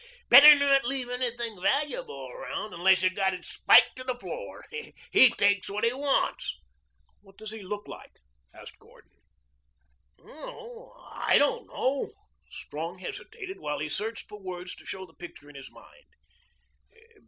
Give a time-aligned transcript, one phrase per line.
[0.31, 4.65] Better not leave anything valuable around unless you've got it spiked to the floor.
[5.11, 6.55] He takes what he wants."
[7.21, 8.17] "What does he look like?"
[8.51, 9.11] asked Gordon.
[10.17, 12.13] "Oh, I don't know."
[12.49, 16.05] Strong hesitated, while he searched for words to show the picture in his mind.